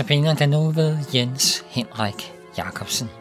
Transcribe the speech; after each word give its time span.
Notabene 0.00 0.34
den 0.34 0.50
nu 0.50 0.70
ved 0.70 0.98
Jens 1.14 1.64
Henrik 1.68 2.32
Jacobsen. 2.58 3.19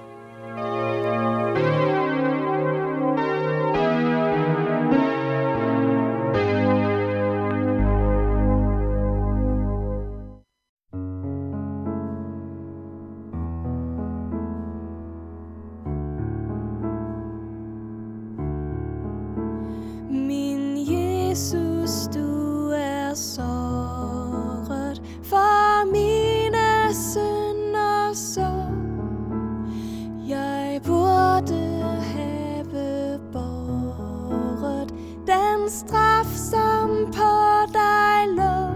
Den 35.70 35.78
straf, 35.78 36.36
som 36.36 36.90
på 37.12 37.66
dig 37.74 38.28
lå. 38.28 38.70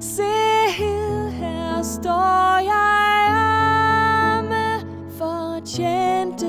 Se 0.00 0.22
hed, 0.68 1.30
her 1.30 1.82
står 1.82 2.58
jeg 2.58 3.28
arme, 3.28 4.80
fortjente 5.18 6.46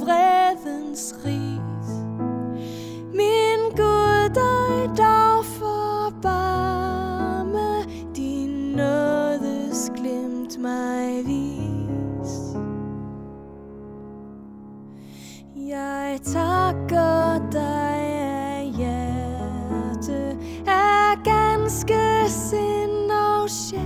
vredens 0.00 1.14
ris. 1.24 1.88
Min 3.12 3.70
Gud, 3.76 4.28
dig 4.34 4.90
dog 4.98 5.44
forbarme, 5.44 6.64
din 8.16 8.72
nådes 8.76 9.90
glimt 9.96 10.58
mig 10.58 11.26
vis. 11.26 12.56
Jeg 15.56 16.20
takker 16.24 17.15
sind 22.28 23.10
og 23.10 23.50
sjæl. 23.50 23.80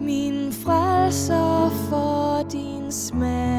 Min 0.00 0.52
frelser 0.52 1.70
for 1.88 2.42
din 2.52 2.92
smag. 2.92 3.55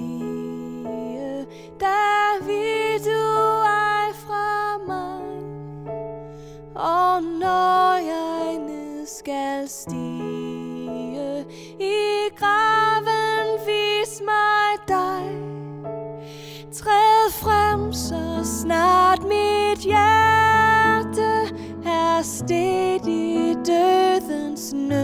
Skal 0.00 1.46
da 1.80 2.44
vil 2.46 3.04
du 3.04 3.22
ej 3.62 4.12
fra 4.26 4.78
mig. 4.86 5.22
Og 6.74 7.22
når 7.22 7.94
jeg 7.94 8.58
ned 8.58 9.06
skal 9.06 9.68
stige 9.68 11.44
i 11.80 12.28
graven, 12.36 13.58
vis 13.66 14.22
mig 14.24 14.88
dig. 14.88 15.24
Træd 16.72 17.30
frem, 17.32 17.92
så 17.92 18.40
snart 18.60 19.22
mit 19.22 19.78
hjerte 19.78 21.54
er 21.84 22.22
stedt 22.22 23.06
i 23.06 23.54
dødens 23.66 24.72
nød. 24.72 24.99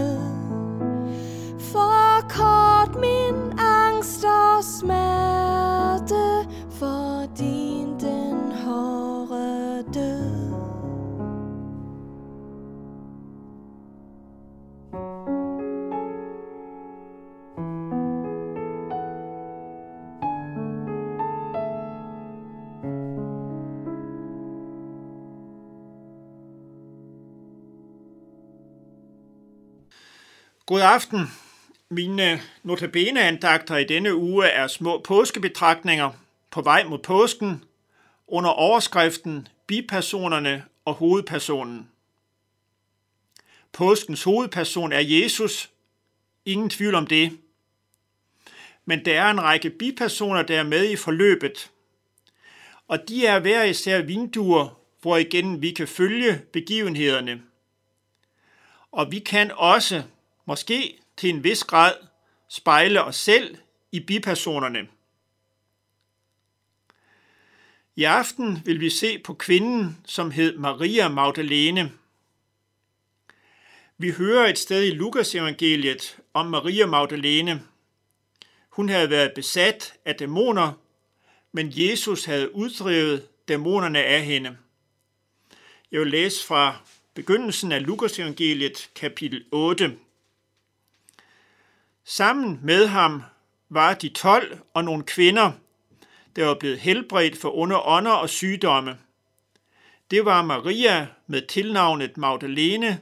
God 30.67 30.81
aften. 30.81 31.19
Mine 31.89 32.41
notabeneandagter 32.63 33.77
i 33.77 33.83
denne 33.83 34.15
uge 34.15 34.47
er 34.47 34.67
små 34.67 35.01
påskebetragtninger 35.01 36.11
på 36.51 36.61
vej 36.61 36.83
mod 36.83 36.99
påsken 36.99 37.63
under 38.27 38.49
overskriften 38.49 39.47
Bipersonerne 39.67 40.65
og 40.85 40.93
hovedpersonen. 40.93 41.89
Påskens 43.71 44.23
hovedperson 44.23 44.91
er 44.91 44.99
Jesus. 44.99 45.69
Ingen 46.45 46.69
tvivl 46.69 46.95
om 46.95 47.07
det. 47.07 47.37
Men 48.85 49.05
der 49.05 49.21
er 49.21 49.31
en 49.31 49.41
række 49.41 49.69
bipersoner, 49.69 50.41
der 50.41 50.59
er 50.59 50.63
med 50.63 50.89
i 50.89 50.95
forløbet. 50.95 51.71
Og 52.87 53.09
de 53.09 53.25
er 53.25 53.39
hver 53.39 53.63
især 53.63 54.01
vinduer, 54.01 54.79
hvor 55.01 55.17
igen 55.17 55.61
vi 55.61 55.71
kan 55.71 55.87
følge 55.87 56.41
begivenhederne. 56.53 57.41
Og 58.91 59.11
vi 59.11 59.19
kan 59.19 59.51
også, 59.55 60.03
måske 60.47 60.99
til 61.17 61.29
en 61.29 61.43
vis 61.43 61.63
grad, 61.63 61.93
spejle 62.49 63.03
os 63.03 63.15
selv 63.15 63.57
i 63.91 63.99
bipersonerne. 63.99 64.87
I 67.95 68.03
aften 68.03 68.61
vil 68.65 68.79
vi 68.79 68.89
se 68.89 69.19
på 69.19 69.33
kvinden, 69.33 69.97
som 70.05 70.31
hed 70.31 70.57
Maria 70.57 71.07
Magdalene. 71.07 71.91
Vi 73.97 74.11
hører 74.11 74.47
et 74.47 74.57
sted 74.57 74.83
i 74.83 74.91
Lukas 74.91 75.35
evangeliet 75.35 76.17
om 76.33 76.45
Maria 76.45 76.85
Magdalene. 76.85 77.63
Hun 78.69 78.89
havde 78.89 79.09
været 79.09 79.31
besat 79.35 79.93
af 80.05 80.15
dæmoner, 80.15 80.73
men 81.51 81.73
Jesus 81.75 82.25
havde 82.25 82.55
uddrevet 82.55 83.27
dæmonerne 83.47 84.03
af 84.03 84.25
hende. 84.25 84.57
Jeg 85.91 85.99
vil 85.99 86.11
læse 86.11 86.45
fra 86.45 86.77
begyndelsen 87.13 87.71
af 87.71 87.85
Lukas 87.85 88.19
evangeliet, 88.19 88.89
kapitel 88.95 89.45
8. 89.51 89.97
Sammen 92.09 92.59
med 92.63 92.87
ham 92.87 93.23
var 93.69 93.93
de 93.93 94.09
12 94.09 94.59
og 94.73 94.83
nogle 94.83 95.03
kvinder, 95.03 95.51
der 96.35 96.45
var 96.45 96.53
blevet 96.53 96.79
helbredt 96.79 97.37
for 97.37 97.57
onde 97.57 97.79
ånder 97.79 98.11
og 98.11 98.29
sygdomme. 98.29 98.97
Det 100.11 100.25
var 100.25 100.41
Maria 100.41 101.07
med 101.27 101.47
tilnavnet 101.47 102.17
Magdalene, 102.17 103.01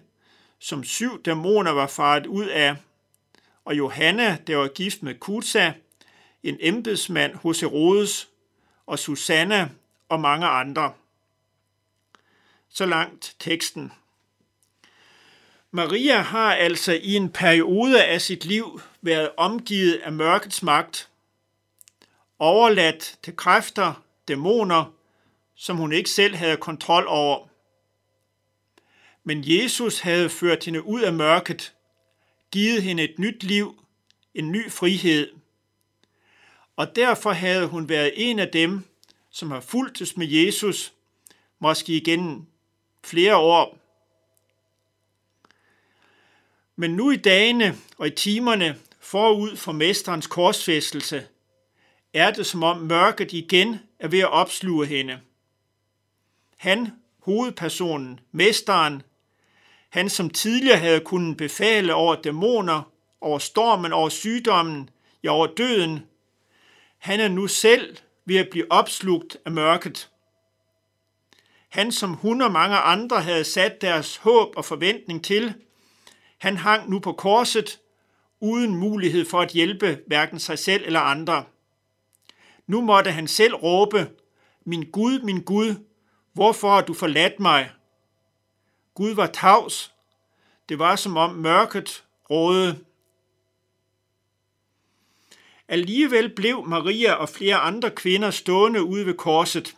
som 0.60 0.84
syv 0.84 1.24
dæmoner 1.24 1.72
var 1.72 1.88
faret 1.88 2.26
ud 2.26 2.46
af, 2.46 2.76
og 3.66 3.78
Johanna, 3.78 4.38
der 4.48 4.56
var 4.56 4.68
gift 4.68 5.04
med 5.04 5.20
Kutsa, 5.20 5.72
en 6.44 6.58
embedsmand 6.60 7.36
hos 7.36 7.60
Herodes, 7.60 8.30
og 8.86 9.00
Susanna 9.00 9.70
og 10.10 10.20
mange 10.20 10.48
andre. 10.48 10.94
Så 12.70 12.86
langt 12.86 13.36
teksten. 13.40 13.92
Maria 15.72 16.22
har 16.22 16.54
altså 16.54 16.94
i 16.94 17.14
en 17.14 17.30
periode 17.30 18.04
af 18.04 18.22
sit 18.22 18.46
liv 18.46 18.82
været 19.06 19.32
omgivet 19.38 19.96
af 19.96 20.12
mørkets 20.12 20.64
magt, 20.64 21.10
overladt 22.40 23.18
til 23.24 23.36
kræfter, 23.36 24.04
dæmoner, 24.28 24.94
som 25.56 25.78
hun 25.78 25.94
ikke 25.94 26.10
selv 26.10 26.36
havde 26.36 26.58
kontrol 26.58 27.06
over. 27.08 27.48
Men 29.24 29.44
Jesus 29.46 30.00
havde 30.00 30.30
ført 30.30 30.66
hende 30.66 30.84
ud 30.84 31.02
af 31.02 31.14
mørket, 31.14 31.74
givet 32.52 32.84
hende 32.84 33.04
et 33.04 33.20
nyt 33.20 33.44
liv, 33.44 33.84
en 34.34 34.52
ny 34.52 34.72
frihed. 34.72 35.32
og 36.76 36.96
derfor 36.96 37.32
havde 37.32 37.68
hun 37.68 37.90
været 37.90 38.14
en 38.16 38.40
af 38.40 38.48
dem, 38.48 38.84
som 39.30 39.52
har 39.52 39.60
fulgtes 39.60 40.18
med 40.18 40.28
Jesus, 40.28 40.94
måske 41.60 41.94
igen 41.94 42.48
flere 43.04 43.36
år. 43.36 43.78
Men 46.76 46.96
nu 46.96 47.12
i 47.12 47.16
dagene 47.16 47.76
og 47.98 48.08
i 48.08 48.10
timerne 48.10 48.80
forud 49.06 49.58
for 49.58 49.72
mesterens 49.72 50.28
korsfæstelse, 50.28 51.28
er 52.14 52.32
det 52.32 52.46
som 52.46 52.64
om 52.64 52.78
mørket 52.78 53.34
igen 53.34 53.80
er 54.00 54.08
ved 54.08 54.20
at 54.20 54.32
opsluge 54.32 54.86
hende. 54.86 55.20
Han, 56.58 56.92
hovedpersonen, 57.20 58.20
mesteren, 58.32 59.02
han 59.90 60.10
som 60.10 60.30
tidligere 60.30 60.78
havde 60.78 61.00
kunnet 61.00 61.38
befale 61.38 61.94
over 61.94 62.16
dæmoner, 62.16 62.92
over 63.22 63.40
stormen, 63.40 63.94
over 63.94 64.10
sygdommen, 64.10 64.90
ja 65.24 65.30
over 65.30 65.48
døden, 65.48 66.06
han 66.98 67.20
er 67.20 67.28
nu 67.28 67.48
selv 67.48 67.98
ved 68.26 68.36
at 68.36 68.50
blive 68.52 68.72
opslugt 68.72 69.38
af 69.46 69.52
mørket. 69.52 70.10
Han, 71.70 71.92
som 71.92 72.14
hun 72.14 72.42
og 72.42 72.52
mange 72.52 72.78
andre 72.78 73.22
havde 73.22 73.44
sat 73.44 73.82
deres 73.82 74.18
håb 74.18 74.54
og 74.58 74.66
forventning 74.66 75.24
til, 75.24 75.54
han 76.38 76.58
hang 76.58 76.90
nu 76.90 77.00
på 77.00 77.12
korset, 77.12 77.80
uden 78.40 78.76
mulighed 78.76 79.26
for 79.26 79.42
at 79.42 79.52
hjælpe 79.52 80.00
hverken 80.08 80.40
sig 80.40 80.60
selv 80.60 80.84
eller 80.86 81.00
andre. 81.00 81.44
Nu 82.68 82.82
måtte 82.82 83.12
han 83.12 83.28
selv 83.28 83.56
råbe, 83.56 84.10
min 84.66 84.92
Gud, 84.92 85.20
min 85.20 85.42
Gud, 85.42 85.76
hvorfor 86.34 86.70
har 86.70 86.82
du 86.82 86.94
forladt 86.94 87.40
mig? 87.40 87.72
Gud 88.94 89.14
var 89.16 89.28
tavs. 89.28 89.94
Det 90.70 90.80
var 90.80 90.96
som 90.96 91.18
om 91.18 91.36
mørket 91.36 92.04
rådede. 92.30 92.80
Alligevel 95.68 96.36
blev 96.36 96.68
Maria 96.68 97.14
og 97.14 97.30
flere 97.30 97.56
andre 97.56 97.92
kvinder 97.92 98.32
stående 98.32 98.84
ude 98.84 99.06
ved 99.06 99.14
korset. 99.14 99.76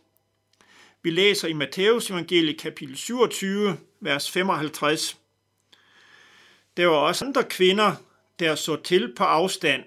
Vi 1.01 1.09
læser 1.09 1.47
i 1.47 1.53
Matteus 1.53 2.09
evangelie 2.09 2.57
kapitel 2.57 2.97
27, 2.97 3.77
vers 3.99 4.31
55. 4.31 5.17
Der 6.77 6.87
var 6.87 6.95
også 6.95 7.25
andre 7.25 7.43
kvinder, 7.43 7.95
der 8.39 8.55
så 8.55 8.75
til 8.75 9.13
på 9.15 9.23
afstand. 9.23 9.83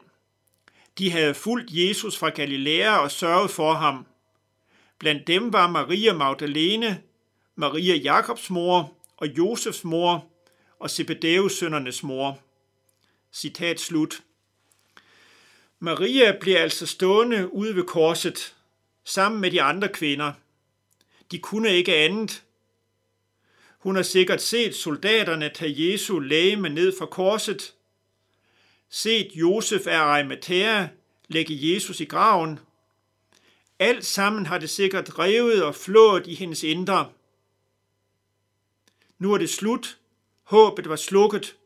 De 0.98 1.10
havde 1.10 1.34
fulgt 1.34 1.70
Jesus 1.70 2.18
fra 2.18 2.28
Galilea 2.28 2.98
og 2.98 3.10
sørget 3.10 3.50
for 3.50 3.72
ham. 3.72 4.06
Blandt 4.98 5.26
dem 5.26 5.52
var 5.52 5.70
Maria 5.70 6.12
Magdalene, 6.12 7.02
Maria 7.54 7.94
Jakobs 7.94 8.50
mor 8.50 8.92
og 9.16 9.28
Josefs 9.28 9.84
mor 9.84 10.26
og 10.78 10.90
Zebedeus 10.90 11.52
sønnernes 11.52 12.02
mor. 12.02 12.38
Citat 13.32 13.80
slut. 13.80 14.22
Maria 15.78 16.36
bliver 16.40 16.58
altså 16.58 16.86
stående 16.86 17.52
ude 17.52 17.76
ved 17.76 17.84
korset, 17.84 18.54
sammen 19.04 19.40
med 19.40 19.50
de 19.50 19.62
andre 19.62 19.88
kvinder. 19.88 20.32
De 21.30 21.38
kunne 21.38 21.70
ikke 21.70 21.96
andet. 21.96 22.42
Hun 23.78 23.96
har 23.96 24.02
sikkert 24.02 24.42
set 24.42 24.74
soldaterne 24.74 25.50
tage 25.54 25.92
Jesu 25.92 26.18
læge 26.18 26.56
ned 26.56 26.98
fra 26.98 27.06
korset, 27.06 27.74
set 28.90 29.32
Josef 29.34 29.86
af 29.86 29.98
Arimathea 29.98 30.88
lægge 31.28 31.74
Jesus 31.74 32.00
i 32.00 32.04
graven. 32.04 32.58
Alt 33.78 34.04
sammen 34.04 34.46
har 34.46 34.58
det 34.58 34.70
sikkert 34.70 35.18
revet 35.18 35.64
og 35.64 35.74
flået 35.74 36.26
i 36.26 36.34
hendes 36.34 36.62
indre. 36.62 37.12
Nu 39.18 39.32
er 39.32 39.38
det 39.38 39.50
slut. 39.50 39.98
Håbet 40.42 40.88
var 40.88 40.96
slukket. 40.96 41.56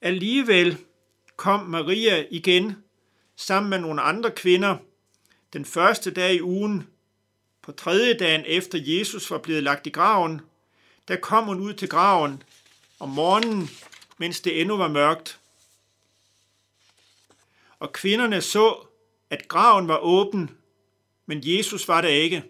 Alligevel 0.00 0.78
kom 1.36 1.60
Maria 1.60 2.26
igen 2.30 2.76
sammen 3.36 3.70
med 3.70 3.78
nogle 3.78 4.02
andre 4.02 4.30
kvinder 4.30 4.76
den 5.52 5.64
første 5.64 6.10
dag 6.10 6.34
i 6.34 6.42
ugen, 6.42 6.88
på 7.62 7.72
tredje 7.72 8.14
dagen 8.14 8.44
efter 8.46 8.78
Jesus 8.82 9.30
var 9.30 9.38
blevet 9.38 9.62
lagt 9.62 9.86
i 9.86 9.90
graven, 9.90 10.40
der 11.08 11.16
kom 11.16 11.44
hun 11.44 11.60
ud 11.60 11.74
til 11.74 11.88
graven 11.88 12.42
om 12.98 13.08
morgenen, 13.08 13.68
mens 14.22 14.40
det 14.40 14.60
endnu 14.60 14.76
var 14.76 14.88
mørkt. 14.88 15.38
Og 17.78 17.92
kvinderne 17.92 18.40
så, 18.40 18.86
at 19.30 19.48
graven 19.48 19.88
var 19.88 19.98
åben, 19.98 20.50
men 21.26 21.40
Jesus 21.44 21.88
var 21.88 22.00
der 22.00 22.08
ikke. 22.08 22.44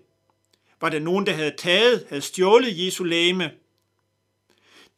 Var 0.81 0.89
der 0.89 0.99
nogen, 0.99 1.27
der 1.27 1.33
havde 1.33 1.55
taget, 1.59 2.07
havde 2.09 2.23
stjålet 2.23 2.87
Jesu 2.87 3.05
læme? 3.05 3.51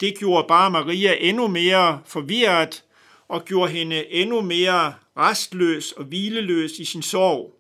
Det 0.01 0.19
gjorde 0.19 0.49
bare 0.49 0.71
Maria 0.71 1.17
endnu 1.21 1.47
mere 1.47 2.03
forvirret 2.07 2.85
og 3.29 3.45
gjorde 3.45 3.73
hende 3.73 4.07
endnu 4.07 4.41
mere 4.41 4.95
restløs 5.17 5.93
og 5.93 6.05
hvileløs 6.05 6.73
i 6.73 6.85
sin 6.85 7.03
sorg. 7.03 7.59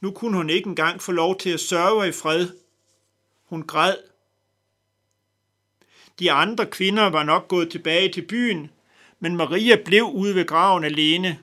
Nu 0.00 0.10
kunne 0.10 0.36
hun 0.36 0.50
ikke 0.50 0.68
engang 0.68 1.02
få 1.02 1.12
lov 1.12 1.38
til 1.38 1.50
at 1.50 1.60
sørge 1.60 2.08
i 2.08 2.12
fred. 2.12 2.48
Hun 3.44 3.62
græd. 3.62 4.09
De 6.20 6.32
andre 6.32 6.66
kvinder 6.66 7.06
var 7.06 7.22
nok 7.22 7.48
gået 7.48 7.70
tilbage 7.70 8.12
til 8.12 8.22
byen, 8.26 8.70
men 9.20 9.36
Maria 9.36 9.76
blev 9.84 10.04
ude 10.04 10.34
ved 10.34 10.46
graven 10.46 10.84
alene. 10.84 11.38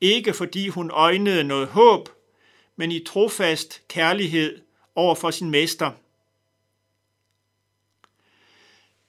Ikke 0.00 0.32
fordi 0.32 0.68
hun 0.68 0.90
øjnede 0.90 1.44
noget 1.44 1.68
håb, 1.68 2.08
men 2.76 2.92
i 2.92 3.04
trofast 3.04 3.82
kærlighed 3.88 4.60
over 4.94 5.14
for 5.14 5.30
sin 5.30 5.50
mester. 5.50 5.90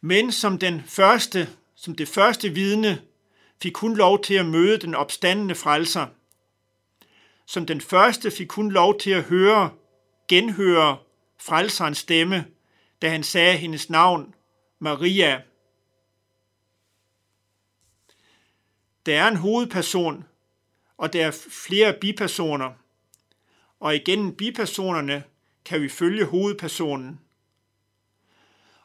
Men 0.01 0.31
som 0.31 0.57
den 0.57 0.83
første 0.87 1.49
som 1.75 1.95
det 1.95 2.07
første 2.07 2.49
vidne 2.49 3.01
fik 3.61 3.77
hun 3.77 3.95
lov 3.95 4.23
til 4.23 4.33
at 4.33 4.45
møde 4.45 4.77
den 4.77 4.95
opstandende 4.95 5.55
frelser. 5.55 6.07
Som 7.45 7.65
den 7.65 7.81
første 7.81 8.31
fik 8.31 8.51
hun 8.51 8.71
lov 8.71 8.99
til 8.99 9.11
at 9.11 9.23
høre, 9.23 9.69
genhøre 10.27 10.97
frelserens 11.41 11.97
stemme, 11.97 12.45
da 13.01 13.09
han 13.09 13.23
sagde 13.23 13.57
hendes 13.57 13.89
navn, 13.89 14.35
Maria. 14.79 15.41
Der 19.05 19.21
er 19.21 19.27
en 19.27 19.35
hovedperson, 19.35 20.25
og 20.97 21.13
der 21.13 21.25
er 21.25 21.31
flere 21.49 21.93
bipersoner. 22.01 22.71
Og 23.79 23.95
igennem 23.95 24.35
bipersonerne 24.35 25.23
kan 25.65 25.81
vi 25.81 25.89
følge 25.89 26.25
hovedpersonen. 26.25 27.19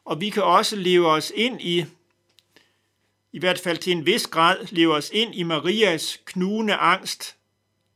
Og 0.04 0.20
vi 0.20 0.30
kan 0.30 0.42
også 0.42 0.76
leve 0.76 1.08
os 1.08 1.32
ind 1.34 1.60
i 1.60 1.84
i 3.32 3.38
hvert 3.38 3.58
fald 3.58 3.78
til 3.78 3.92
en 3.92 4.06
vis 4.06 4.26
grad, 4.26 4.66
leve 4.70 4.94
os 4.94 5.10
ind 5.14 5.34
i 5.34 5.42
Marias 5.42 6.20
knugende 6.24 6.74
angst, 6.74 7.36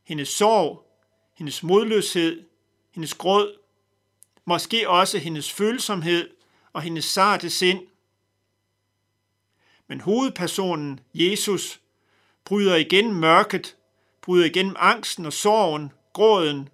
hendes 0.03 0.29
sorg, 0.29 0.85
hendes 1.33 1.63
modløshed, 1.63 2.45
hendes 2.91 3.13
gråd, 3.13 3.57
måske 4.45 4.89
også 4.89 5.17
hendes 5.17 5.51
følsomhed 5.51 6.29
og 6.73 6.81
hendes 6.81 7.05
sarte 7.05 7.49
sind. 7.49 7.87
Men 9.87 10.01
hovedpersonen, 10.01 10.99
Jesus, 11.13 11.79
bryder 12.45 12.75
igen 12.75 13.13
mørket, 13.13 13.75
bryder 14.21 14.45
igennem 14.45 14.75
angsten 14.79 15.25
og 15.25 15.33
sorgen, 15.33 15.91
gråden 16.13 16.69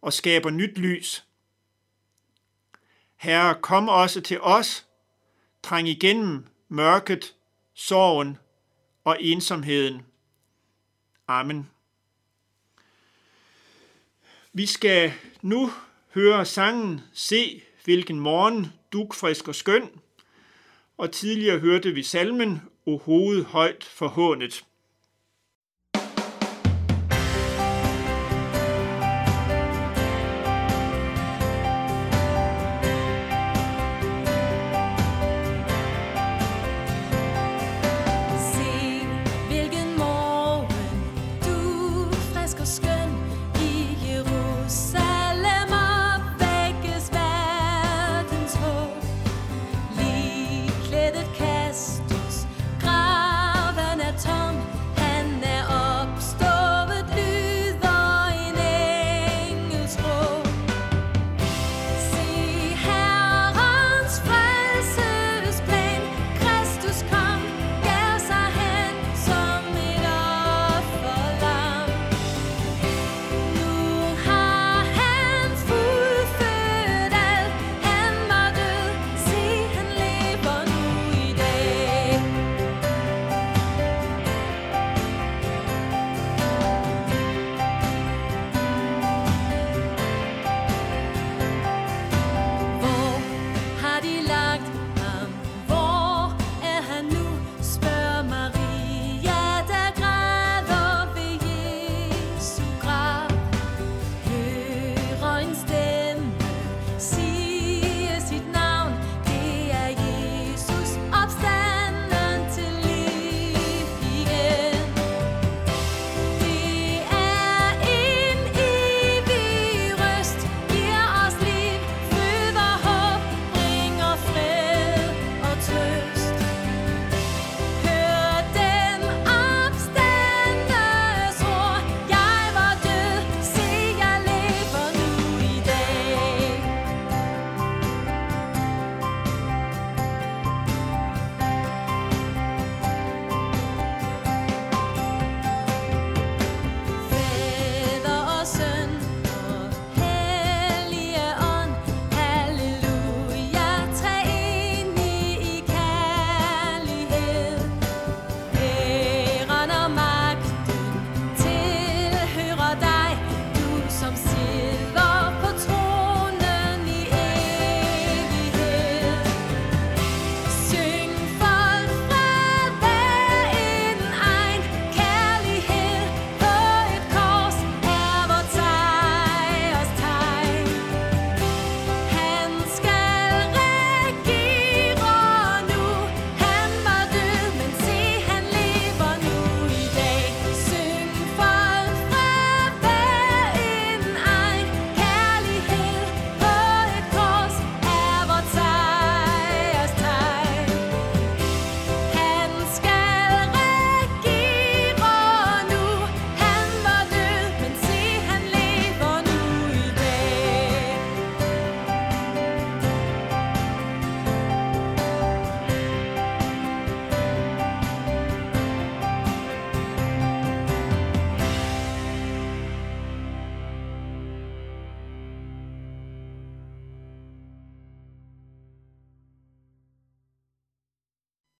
og 0.00 0.12
skaber 0.12 0.50
nyt 0.50 0.78
lys. 0.78 1.24
Herre, 3.16 3.54
kom 3.54 3.88
også 3.88 4.20
til 4.20 4.40
os, 4.40 4.86
træng 5.62 5.88
igennem 5.88 6.46
mørket 6.68 7.34
sorgen 7.74 8.38
og 9.04 9.22
ensomheden. 9.22 10.02
Amen. 11.28 11.70
Vi 14.52 14.66
skal 14.66 15.12
nu 15.42 15.72
høre 16.14 16.44
sangen 16.44 17.00
Se, 17.12 17.62
hvilken 17.84 18.20
morgen, 18.20 18.66
dugfrisk 18.92 19.48
og 19.48 19.54
skøn, 19.54 19.90
og 20.98 21.12
tidligere 21.12 21.58
hørte 21.58 21.92
vi 21.92 22.02
salmen 22.02 22.62
O 22.86 22.98
hoved 22.98 23.44
højt 23.44 23.84
forhånet. 23.84 24.64